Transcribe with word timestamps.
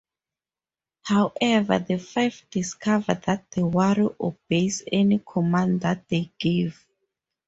However, 1.03 1.77
the 1.77 1.99
five 1.99 2.43
discover 2.49 3.13
that 3.27 3.51
the 3.51 3.63
warrior 3.67 4.09
obeys 4.19 4.81
any 4.91 5.19
command 5.23 5.81
that 5.81 6.07
they 6.09 6.31
give. 6.39 6.87